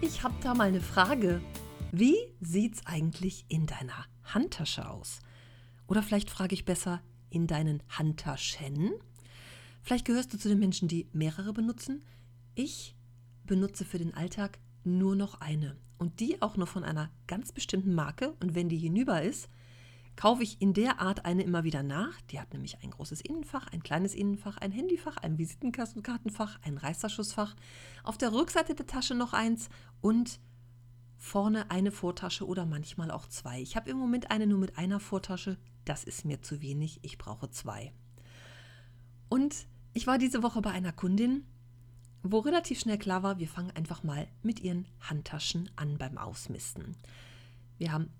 [0.00, 1.40] Ich habe da mal eine Frage.
[1.92, 5.20] Wie sieht's eigentlich in deiner Handtasche aus?
[5.86, 8.92] Oder vielleicht frage ich besser, in deinen Handtaschen?
[9.82, 12.02] Vielleicht gehörst du zu den Menschen, die mehrere benutzen.
[12.54, 12.96] Ich
[13.44, 15.76] benutze für den Alltag nur noch eine.
[15.98, 18.34] Und die auch nur von einer ganz bestimmten Marke.
[18.40, 19.48] Und wenn die hinüber ist,
[20.18, 22.20] kaufe ich in der Art eine immer wieder nach.
[22.22, 27.54] Die hat nämlich ein großes Innenfach, ein kleines Innenfach, ein Handyfach, ein Visitenkartenfach, ein Reißverschlussfach.
[28.02, 29.68] Auf der Rückseite der Tasche noch eins
[30.00, 30.40] und
[31.16, 33.60] vorne eine Vortasche oder manchmal auch zwei.
[33.60, 35.56] Ich habe im Moment eine nur mit einer Vortasche.
[35.84, 36.98] Das ist mir zu wenig.
[37.02, 37.92] Ich brauche zwei.
[39.28, 41.44] Und ich war diese Woche bei einer Kundin,
[42.24, 46.96] wo relativ schnell klar war, wir fangen einfach mal mit ihren Handtaschen an beim Ausmisten.
[47.78, 48.10] Wir haben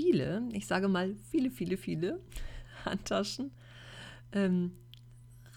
[0.00, 2.20] viele, ich sage mal viele, viele, viele
[2.84, 3.50] Handtaschen
[4.32, 4.72] ähm,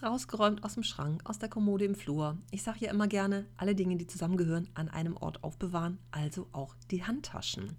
[0.02, 2.36] rausgeräumt aus dem Schrank, aus der Kommode im Flur.
[2.50, 6.74] Ich sage ja immer gerne, alle Dinge, die zusammengehören, an einem Ort aufbewahren, also auch
[6.90, 7.76] die Handtaschen.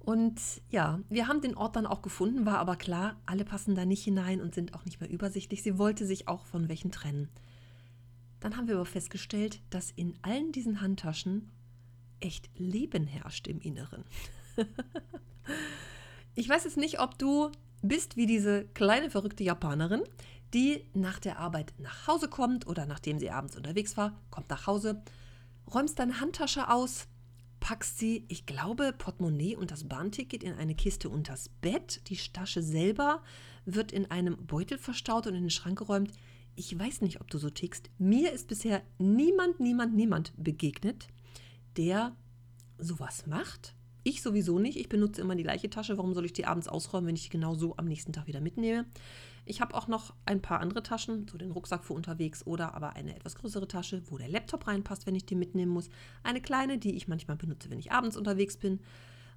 [0.00, 3.84] Und ja, wir haben den Ort dann auch gefunden, war aber klar, alle passen da
[3.84, 5.62] nicht hinein und sind auch nicht mehr übersichtlich.
[5.62, 7.28] Sie wollte sich auch von welchen trennen.
[8.40, 11.50] Dann haben wir aber festgestellt, dass in allen diesen Handtaschen
[12.20, 14.04] echt Leben herrscht im Inneren.
[16.34, 17.50] ich weiß jetzt nicht, ob du
[17.82, 20.02] bist wie diese kleine verrückte Japanerin,
[20.54, 24.66] die nach der Arbeit nach Hause kommt oder nachdem sie abends unterwegs war, kommt nach
[24.66, 25.02] Hause,
[25.72, 27.08] räumst deine Handtasche aus,
[27.60, 32.00] packst sie, ich glaube, Portemonnaie und das Bahnticket in eine Kiste unters Bett.
[32.08, 33.22] Die Tasche selber
[33.64, 36.12] wird in einem Beutel verstaut und in den Schrank geräumt.
[36.54, 37.90] Ich weiß nicht, ob du so tickst.
[37.98, 41.08] Mir ist bisher niemand, niemand, niemand begegnet,
[41.76, 42.14] der
[42.78, 43.74] sowas macht.
[44.06, 44.78] Ich sowieso nicht.
[44.78, 45.98] Ich benutze immer die gleiche Tasche.
[45.98, 48.40] Warum soll ich die abends ausräumen, wenn ich die genau so am nächsten Tag wieder
[48.40, 48.86] mitnehme?
[49.44, 52.94] Ich habe auch noch ein paar andere Taschen, so den Rucksack für unterwegs oder aber
[52.94, 55.90] eine etwas größere Tasche, wo der Laptop reinpasst, wenn ich den mitnehmen muss.
[56.22, 58.78] Eine kleine, die ich manchmal benutze, wenn ich abends unterwegs bin.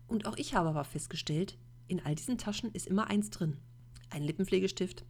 [0.07, 1.57] Und auch ich habe aber festgestellt,
[1.87, 3.57] in all diesen Taschen ist immer eins drin.
[4.11, 5.03] Ein Lippenpflegestift,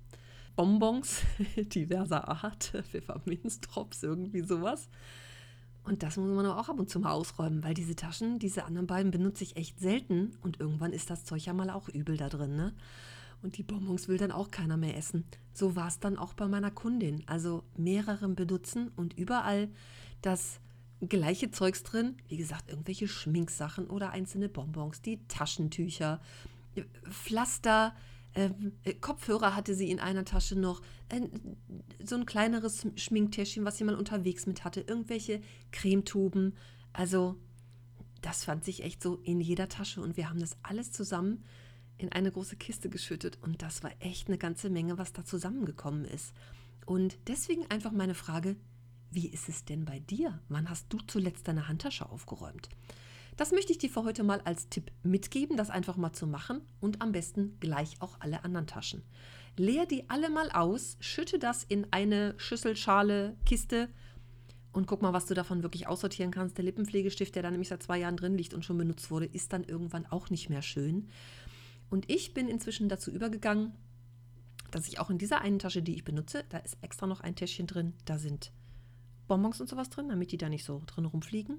[0.56, 1.24] Bonbons
[1.58, 4.88] diverser Art, Pfefferminzdrops, irgendwie sowas.
[5.90, 8.86] Und das muss man auch ab und zu mal ausräumen, weil diese Taschen, diese anderen
[8.86, 12.30] beiden benutze ich echt selten und irgendwann ist das Zeug ja mal auch übel da
[12.30, 12.76] drin, ne?
[13.42, 15.24] Und die Bonbons will dann auch keiner mehr essen.
[15.52, 17.24] So war es dann auch bei meiner Kundin.
[17.26, 19.68] Also mehreren benutzen und überall
[20.22, 20.60] das
[21.02, 22.18] gleiche Zeugs drin.
[22.28, 26.22] Wie gesagt, irgendwelche Schminksachen oder einzelne Bonbons, die Taschentücher,
[27.10, 27.96] Pflaster,
[28.40, 31.22] ähm, äh, Kopfhörer hatte sie in einer Tasche noch, äh,
[32.02, 35.42] so ein kleineres Schminktäschchen, was sie mal unterwegs mit hatte, irgendwelche
[35.72, 36.56] Cremetuben.
[36.94, 37.36] Also
[38.22, 41.44] das fand sich echt so in jeder Tasche und wir haben das alles zusammen
[41.98, 46.06] in eine große Kiste geschüttet und das war echt eine ganze Menge, was da zusammengekommen
[46.06, 46.34] ist.
[46.86, 48.56] Und deswegen einfach meine Frage,
[49.12, 50.40] wie ist es denn bei dir?
[50.48, 52.70] Wann hast du zuletzt deine Handtasche aufgeräumt?
[53.38, 56.62] Das möchte ich dir für heute mal als Tipp mitgeben, das einfach mal zu machen
[56.80, 59.04] und am besten gleich auch alle anderen Taschen.
[59.58, 63.90] Leer die alle mal aus, schütte das in eine Schüssel, Schale, Kiste
[64.72, 66.58] und guck mal, was du davon wirklich aussortieren kannst.
[66.58, 69.52] Der Lippenpflegestift, der da nämlich seit zwei Jahren drin liegt und schon benutzt wurde, ist
[69.52, 71.10] dann irgendwann auch nicht mehr schön.
[71.90, 73.74] Und ich bin inzwischen dazu übergegangen,
[74.72, 77.36] dass ich auch in dieser einen Tasche, die ich benutze, da ist extra noch ein
[77.36, 78.52] Täschchen drin, da sind
[79.28, 81.58] Bonbons und sowas drin, damit die da nicht so drin rumfliegen.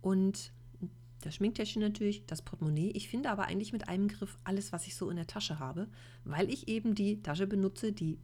[0.00, 0.52] Und
[1.20, 2.90] das Schminktäschchen natürlich, das Portemonnaie.
[2.90, 5.88] Ich finde aber eigentlich mit einem Griff alles, was ich so in der Tasche habe,
[6.24, 8.18] weil ich eben die Tasche benutze, die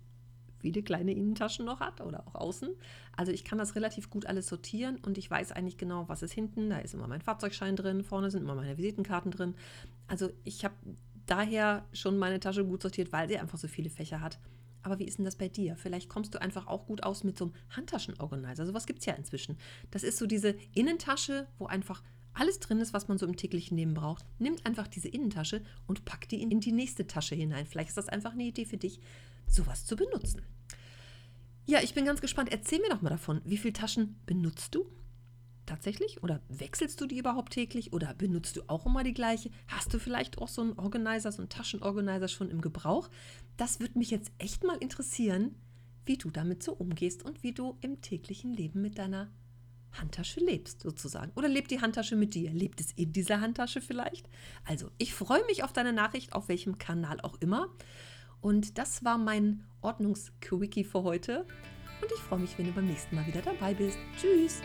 [0.59, 2.71] viele kleine Innentaschen noch hat oder auch außen.
[3.17, 6.33] Also ich kann das relativ gut alles sortieren und ich weiß eigentlich genau, was ist
[6.33, 6.71] hinten.
[6.71, 9.55] Da ist immer mein Fahrzeugschein drin, vorne sind immer meine Visitenkarten drin.
[10.09, 10.75] Also ich habe
[11.27, 14.39] daher schon meine Tasche gut sortiert, weil sie einfach so viele Fächer hat.
[14.83, 15.77] Aber wie ist denn das bei dir?
[15.77, 18.67] Vielleicht kommst du einfach auch gut aus mit so einem Handtaschenorganizer.
[18.67, 19.59] Sowas gibt es ja inzwischen.
[19.91, 22.05] Das ist so diese Innentasche, wo einfach
[22.37, 26.05] alles drin ist, was man so im täglichen Leben braucht, nimmt einfach diese Innentasche und
[26.05, 27.67] packt die in die nächste Tasche hinein.
[27.67, 29.01] Vielleicht ist das einfach eine Idee für dich,
[29.47, 30.43] sowas zu benutzen.
[31.67, 32.51] Ja, ich bin ganz gespannt.
[32.53, 33.41] Erzähl mir doch mal davon.
[33.45, 34.87] Wie viele Taschen benutzt du?
[35.67, 36.23] tatsächlich?
[36.23, 37.93] Oder wechselst du die überhaupt täglich?
[37.93, 39.51] Oder benutzt du auch immer die gleiche?
[39.69, 43.11] Hast du vielleicht auch so einen Organizer, so einen Taschenorganizer schon im Gebrauch?
[43.57, 45.55] Das würde mich jetzt echt mal interessieren,
[46.07, 49.29] wie du damit so umgehst und wie du im täglichen Leben mit deiner
[49.99, 51.33] Handtasche lebst, sozusagen.
[51.35, 52.51] Oder lebt die Handtasche mit dir?
[52.53, 54.29] Lebt es in dieser Handtasche vielleicht?
[54.65, 57.69] Also, ich freue mich auf deine Nachricht, auf welchem Kanal auch immer.
[58.41, 61.47] Und das war mein Ordnungsquickie für heute.
[62.03, 63.99] Und ich freue mich, wenn du beim nächsten Mal wieder dabei bist.
[64.21, 64.61] Tschüss!